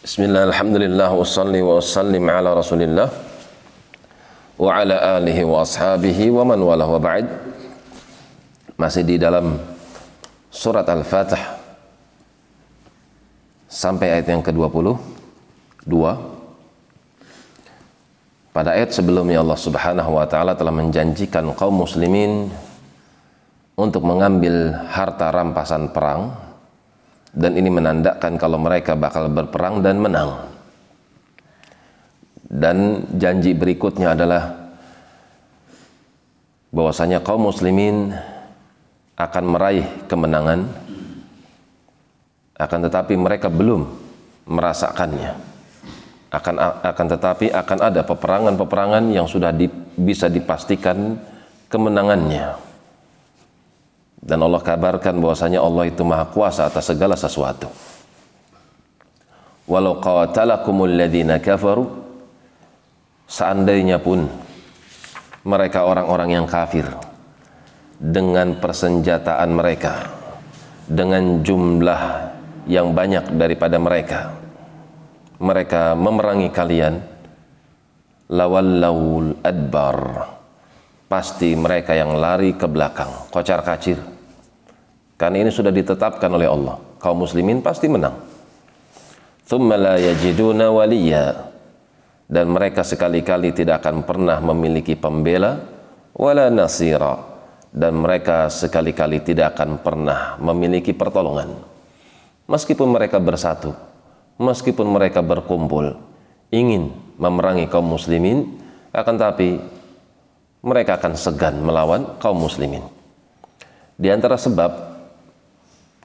Bismillah, 0.00 0.48
alhamdulillah, 0.48 1.12
wassalli 1.12 1.60
wa 1.60 1.76
wassallim 1.76 2.24
ala 2.24 2.56
rasulillah 2.56 3.12
wa 4.56 4.72
ala 4.72 5.20
alihi 5.20 5.44
wa 5.44 5.60
ashabihi 5.60 6.32
wa 6.32 6.40
man 6.40 6.56
wala 6.56 6.88
wa 6.88 6.96
ba'id 6.96 7.28
masih 8.80 9.04
di 9.04 9.20
dalam 9.20 9.60
surat 10.48 10.88
Al-Fatih 10.88 11.36
sampai 13.68 14.16
ayat 14.16 14.32
yang 14.32 14.40
ke-22 14.40 15.92
pada 18.56 18.72
ayat 18.72 18.96
sebelumnya 18.96 19.44
Allah 19.44 19.60
subhanahu 19.60 20.16
wa 20.16 20.24
ta'ala 20.24 20.56
telah 20.56 20.72
menjanjikan 20.72 21.52
kaum 21.52 21.76
muslimin 21.76 22.48
untuk 23.76 24.08
mengambil 24.08 24.80
harta 24.88 25.28
rampasan 25.28 25.92
perang 25.92 26.49
dan 27.30 27.54
ini 27.54 27.70
menandakan 27.70 28.34
kalau 28.36 28.58
mereka 28.58 28.98
bakal 28.98 29.30
berperang 29.30 29.82
dan 29.82 30.02
menang. 30.02 30.50
Dan 32.50 33.06
janji 33.14 33.54
berikutnya 33.54 34.18
adalah 34.18 34.74
bahwasanya 36.74 37.22
kaum 37.22 37.46
muslimin 37.46 38.10
akan 39.14 39.44
meraih 39.46 39.86
kemenangan 40.10 40.66
akan 42.58 42.80
tetapi 42.86 43.14
mereka 43.18 43.50
belum 43.50 43.86
merasakannya 44.50 45.34
akan 46.30 46.54
akan 46.86 47.06
tetapi 47.10 47.46
akan 47.50 47.78
ada 47.90 48.06
peperangan-peperangan 48.06 49.10
yang 49.10 49.26
sudah 49.26 49.50
di, 49.50 49.66
bisa 49.98 50.30
dipastikan 50.30 51.18
kemenangannya 51.66 52.69
dan 54.20 54.44
Allah 54.44 54.60
kabarkan 54.60 55.16
bahwasanya 55.16 55.64
Allah 55.64 55.88
itu 55.88 56.04
maha 56.04 56.28
kuasa 56.28 56.68
atas 56.68 56.92
segala 56.92 57.16
sesuatu. 57.16 57.72
Walau 59.64 60.02
qatalakumul 60.02 60.92
ladina 60.92 61.40
kafaru 61.40 61.88
seandainya 63.30 64.02
pun 64.02 64.26
mereka 65.46 65.86
orang-orang 65.86 66.36
yang 66.36 66.46
kafir 66.50 66.84
dengan 68.00 68.58
persenjataan 68.58 69.50
mereka 69.54 70.10
dengan 70.90 71.40
jumlah 71.40 72.02
yang 72.66 72.92
banyak 72.92 73.38
daripada 73.38 73.78
mereka 73.78 74.34
mereka 75.40 75.94
memerangi 75.94 76.50
kalian 76.50 77.00
lawallawul 78.28 79.38
adbar 79.40 79.98
pasti 81.10 81.58
mereka 81.58 81.90
yang 81.90 82.14
lari 82.14 82.54
ke 82.54 82.70
belakang, 82.70 83.10
kocar 83.34 83.66
kacir. 83.66 83.98
Karena 85.18 85.42
ini 85.42 85.50
sudah 85.50 85.74
ditetapkan 85.74 86.30
oleh 86.30 86.46
Allah. 86.46 86.78
Kaum 87.02 87.26
muslimin 87.26 87.58
pasti 87.58 87.90
menang. 87.90 88.14
Thumma 89.42 89.74
la 89.74 89.94
yajiduna 89.98 90.70
waliya. 90.70 91.50
Dan 92.30 92.54
mereka 92.54 92.86
sekali-kali 92.86 93.50
tidak 93.50 93.82
akan 93.82 94.06
pernah 94.06 94.38
memiliki 94.38 94.94
pembela 94.94 95.58
wala 96.14 96.46
nasira. 96.46 97.18
Dan 97.74 97.98
mereka 97.98 98.46
sekali-kali 98.46 99.18
tidak 99.26 99.58
akan 99.58 99.82
pernah 99.82 100.38
memiliki 100.38 100.94
pertolongan. 100.94 101.58
Meskipun 102.46 102.86
mereka 102.86 103.18
bersatu, 103.18 103.74
meskipun 104.38 104.86
mereka 104.86 105.22
berkumpul, 105.22 105.98
ingin 106.54 106.90
memerangi 107.18 107.66
kaum 107.70 107.86
muslimin, 107.86 108.58
akan 108.90 109.14
tapi 109.14 109.62
mereka 110.60 111.00
akan 111.00 111.16
segan 111.16 111.60
melawan 111.64 112.20
kaum 112.20 112.36
muslimin. 112.36 112.84
Di 113.96 114.08
antara 114.12 114.36
sebab 114.36 114.72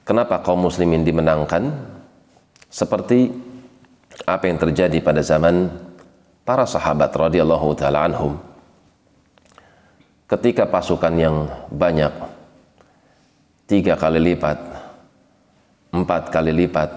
kenapa 0.04 0.40
kaum 0.40 0.64
muslimin 0.68 1.04
dimenangkan 1.04 1.72
seperti 2.68 3.32
apa 4.24 4.48
yang 4.48 4.56
terjadi 4.56 4.98
pada 5.04 5.20
zaman 5.20 5.68
para 6.46 6.64
sahabat 6.64 7.12
radhiyallahu 7.12 7.76
taala 7.76 8.08
anhum 8.08 8.38
ketika 10.26 10.64
pasukan 10.64 11.14
yang 11.14 11.36
banyak 11.68 12.10
tiga 13.68 13.98
kali 13.98 14.32
lipat 14.32 14.56
empat 15.92 16.32
kali 16.32 16.52
lipat 16.64 16.90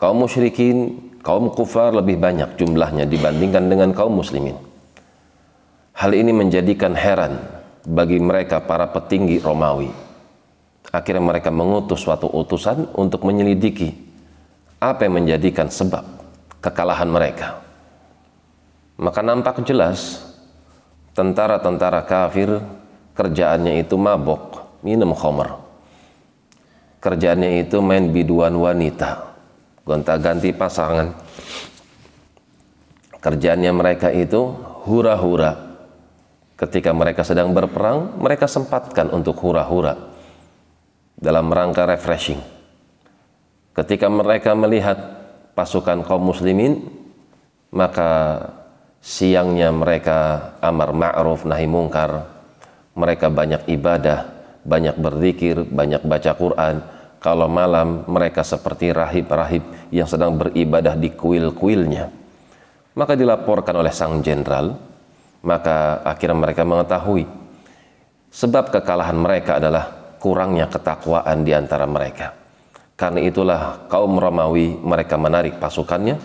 kaum 0.00 0.24
musyrikin 0.24 0.98
kaum 1.22 1.52
kufar 1.52 1.94
lebih 1.94 2.18
banyak 2.18 2.58
jumlahnya 2.58 3.06
dibandingkan 3.06 3.64
dengan 3.70 3.90
kaum 3.94 4.18
muslimin 4.18 4.56
Hal 5.98 6.14
ini 6.14 6.30
menjadikan 6.30 6.94
heran 6.94 7.42
bagi 7.82 8.22
mereka 8.22 8.62
para 8.62 8.86
petinggi 8.86 9.42
Romawi. 9.42 9.90
Akhirnya 10.94 11.26
mereka 11.26 11.50
mengutus 11.50 12.06
suatu 12.06 12.30
utusan 12.30 12.94
untuk 12.94 13.26
menyelidiki 13.26 13.98
apa 14.78 15.10
yang 15.10 15.18
menjadikan 15.18 15.66
sebab 15.66 16.06
kekalahan 16.62 17.10
mereka. 17.10 17.58
Maka 18.94 19.26
nampak 19.26 19.66
jelas 19.66 20.22
tentara-tentara 21.18 22.06
kafir 22.06 22.62
kerjaannya 23.18 23.82
itu 23.82 23.98
mabok, 23.98 24.78
minum 24.86 25.18
khamr. 25.18 25.58
Kerjaannya 27.02 27.66
itu 27.66 27.82
main 27.82 28.14
biduan 28.14 28.54
wanita, 28.54 29.34
gonta-ganti 29.82 30.54
pasangan. 30.54 31.10
Kerjaannya 33.18 33.72
mereka 33.74 34.14
itu 34.14 34.54
hura-hura, 34.86 35.67
ketika 36.58 36.90
mereka 36.90 37.22
sedang 37.22 37.54
berperang, 37.54 38.18
mereka 38.18 38.50
sempatkan 38.50 39.14
untuk 39.14 39.38
hura-hura 39.38 39.94
dalam 41.14 41.46
rangka 41.54 41.86
refreshing. 41.86 42.42
Ketika 43.78 44.10
mereka 44.10 44.58
melihat 44.58 44.98
pasukan 45.54 46.02
kaum 46.02 46.34
muslimin, 46.34 46.82
maka 47.70 48.42
siangnya 48.98 49.70
mereka 49.70 50.50
amar 50.58 50.90
ma'ruf 50.90 51.46
nahi 51.46 51.70
mungkar, 51.70 52.26
mereka 52.98 53.30
banyak 53.30 53.70
ibadah, 53.70 54.26
banyak 54.66 54.98
berzikir, 54.98 55.62
banyak 55.62 56.02
baca 56.02 56.34
Quran. 56.34 56.76
Kalau 57.18 57.50
malam 57.50 58.06
mereka 58.06 58.46
seperti 58.46 58.94
rahib-rahib 58.94 59.90
yang 59.90 60.06
sedang 60.06 60.38
beribadah 60.38 60.94
di 60.94 61.10
kuil-kuilnya. 61.14 62.10
Maka 62.94 63.14
dilaporkan 63.14 63.74
oleh 63.74 63.90
sang 63.90 64.22
jenderal, 64.22 64.74
maka 65.42 66.02
akhirnya 66.02 66.38
mereka 66.38 66.62
mengetahui 66.66 67.24
sebab 68.32 68.70
kekalahan 68.74 69.16
mereka 69.16 69.58
adalah 69.58 70.16
kurangnya 70.18 70.66
ketakwaan 70.66 71.46
di 71.46 71.54
antara 71.54 71.86
mereka. 71.86 72.34
Karena 72.98 73.22
itulah 73.22 73.86
kaum 73.86 74.18
Romawi 74.18 74.74
mereka 74.74 75.14
menarik 75.14 75.62
pasukannya 75.62 76.18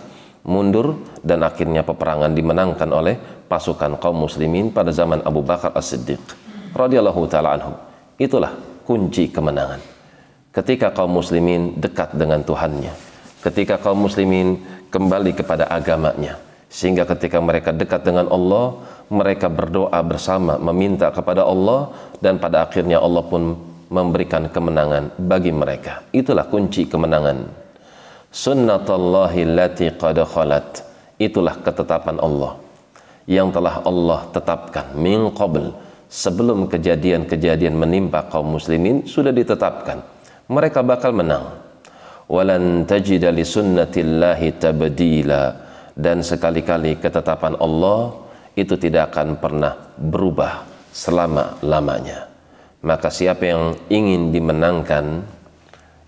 mundur 0.44 1.00
dan 1.22 1.46
akhirnya 1.46 1.86
peperangan 1.86 2.34
dimenangkan 2.34 2.90
oleh 2.90 3.16
pasukan 3.46 3.96
kaum 4.02 4.26
muslimin 4.26 4.74
pada 4.74 4.90
zaman 4.90 5.22
Abu 5.22 5.40
Bakar 5.40 5.72
As-Siddiq 5.72 6.20
radhiyallahu 6.74 7.22
taala 7.30 7.56
anhu. 7.56 7.72
Itulah 8.18 8.52
kunci 8.82 9.30
kemenangan. 9.30 9.80
Ketika 10.54 10.90
kaum 10.94 11.18
muslimin 11.18 11.78
dekat 11.78 12.14
dengan 12.14 12.42
Tuhannya, 12.42 12.90
ketika 13.42 13.78
kaum 13.78 14.06
muslimin 14.06 14.62
kembali 14.90 15.34
kepada 15.34 15.66
agamanya, 15.66 16.38
sehingga 16.74 17.06
ketika 17.06 17.38
mereka 17.38 17.70
dekat 17.70 18.02
dengan 18.02 18.26
Allah, 18.34 18.82
mereka 19.06 19.46
berdoa 19.46 19.94
bersama 20.02 20.58
meminta 20.58 21.06
kepada 21.14 21.46
Allah 21.46 21.94
dan 22.18 22.42
pada 22.42 22.66
akhirnya 22.66 22.98
Allah 22.98 23.22
pun 23.22 23.54
memberikan 23.94 24.50
kemenangan 24.50 25.14
bagi 25.14 25.54
mereka. 25.54 26.02
Itulah 26.10 26.50
kunci 26.50 26.90
kemenangan. 26.90 27.46
Sunnatullahi 28.34 29.46
lati 29.46 29.86
qad 29.94 30.18
khalat. 30.26 30.82
Itulah 31.14 31.62
ketetapan 31.62 32.18
Allah 32.18 32.58
yang 33.30 33.54
telah 33.54 33.78
Allah 33.86 34.26
tetapkan 34.34 34.98
min 34.98 35.30
qabl. 35.30 35.70
Sebelum 36.10 36.66
kejadian-kejadian 36.66 37.74
menimpa 37.74 38.26
kaum 38.26 38.58
muslimin 38.58 39.06
sudah 39.06 39.30
ditetapkan. 39.30 40.02
Mereka 40.50 40.82
bakal 40.82 41.14
menang. 41.14 41.54
Walan 42.26 42.82
tajida 42.86 43.30
li 43.30 43.42
sunnatillahi 43.42 44.58
tabdila 44.58 45.63
dan 45.94 46.22
sekali-kali 46.26 46.98
ketetapan 46.98 47.54
Allah 47.58 48.14
itu 48.54 48.74
tidak 48.78 49.14
akan 49.14 49.38
pernah 49.38 49.74
berubah 49.98 50.66
selama-lamanya. 50.94 52.30
Maka 52.84 53.08
siapa 53.10 53.48
yang 53.48 53.74
ingin 53.88 54.30
dimenangkan 54.30 55.24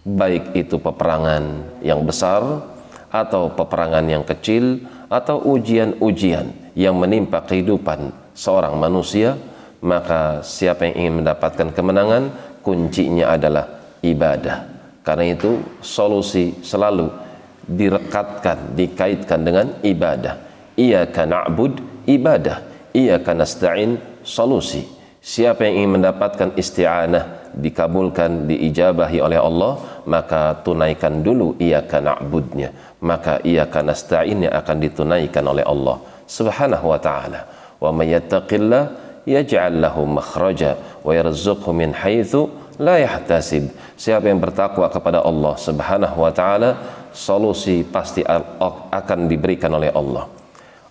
baik 0.07 0.55
itu 0.55 0.79
peperangan 0.79 1.43
yang 1.83 2.07
besar 2.07 2.63
atau 3.11 3.51
peperangan 3.51 4.07
yang 4.07 4.23
kecil 4.23 4.85
atau 5.11 5.43
ujian-ujian 5.43 6.75
yang 6.79 6.95
menimpa 6.99 7.43
kehidupan 7.43 8.13
seorang 8.37 8.77
manusia, 8.77 9.35
maka 9.81 10.45
siapa 10.45 10.91
yang 10.91 10.95
ingin 10.95 11.15
mendapatkan 11.25 11.73
kemenangan 11.73 12.31
kuncinya 12.61 13.35
adalah 13.35 13.67
ibadah. 14.05 14.69
Karena 15.07 15.33
itu 15.33 15.63
solusi 15.81 16.53
selalu 16.61 17.26
direkatkan, 17.67 18.79
dikaitkan 18.79 19.41
dengan 19.43 19.67
ibadah. 19.83 20.39
Ia 20.79 21.07
na'bud 21.07 22.07
ibadah 22.07 22.63
ia 22.97 23.21
akan 23.21 23.37
nasta'in 23.45 23.91
solusi 24.25 24.85
siapa 25.21 25.65
yang 25.69 25.85
ingin 25.85 25.93
mendapatkan 26.01 26.49
isti'anah 26.53 27.53
dikabulkan 27.57 28.45
diijabahi 28.49 29.19
oleh 29.21 29.41
Allah 29.41 30.05
maka 30.05 30.61
tunaikan 30.61 31.21
dulu 31.21 31.57
ia 31.57 31.81
na'budnya 31.83 32.73
maka 33.01 33.41
ia 33.45 33.69
akan 33.69 33.93
nasta'in 33.93 34.49
yang 34.49 34.55
akan 34.55 34.77
ditunaikan 34.81 35.45
oleh 35.45 35.65
Allah 35.65 35.97
Subhanahu 36.27 36.91
wa 36.91 36.99
taala. 36.99 37.47
Wa 37.79 37.95
may 37.95 38.11
yattaqillah 38.11 38.85
yaj'al 39.29 39.85
makhraja 40.19 40.75
wa 41.07 41.13
yarzuqhu 41.15 41.71
min 41.71 41.95
haitsu 41.95 42.51
la 42.83 42.99
yahtasib. 42.99 43.71
Siapa 43.95 44.27
yang 44.27 44.43
bertakwa 44.43 44.91
kepada 44.91 45.23
Allah 45.23 45.55
Subhanahu 45.55 46.19
wa 46.19 46.33
taala, 46.35 46.71
solusi 47.17 47.81
pasti 47.81 48.21
akan 48.21 49.21
diberikan 49.25 49.73
oleh 49.73 49.89
Allah. 49.97 50.29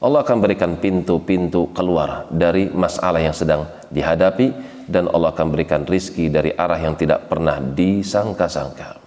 Allah 0.02 0.20
akan 0.26 0.38
berikan 0.42 0.76
pintu-pintu 0.76 1.70
keluar 1.72 2.26
dari 2.34 2.68
masalah 2.74 3.22
yang 3.22 3.34
sedang 3.34 3.70
dihadapi 3.94 4.52
dan 4.90 5.08
Allah 5.10 5.32
akan 5.32 5.48
berikan 5.54 5.86
rizki 5.86 6.28
dari 6.28 6.52
arah 6.54 6.78
yang 6.78 6.98
tidak 6.98 7.30
pernah 7.30 7.62
disangka-sangka. 7.62 8.98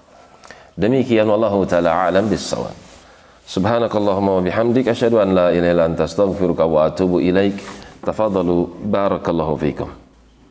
Demikian 0.79 1.27
wallahu 1.27 1.67
taala 1.67 2.07
alam 2.07 2.31
bisawab. 2.31 2.75
Subhanakallahumma 3.49 4.39
wa 4.39 4.43
bihamdik 4.43 4.87
asyhadu 4.87 5.19
an 5.19 5.35
la 5.35 5.47
ilaha 5.51 5.73
illa 5.75 5.85
anta 5.91 6.07
astaghfiruka 6.07 6.65
wa 6.67 6.87
atubu 6.87 7.19
ilaik. 7.19 7.59
Tafadhalu 7.99 8.87
barakallahu 8.87 9.59
fikum. 9.59 10.08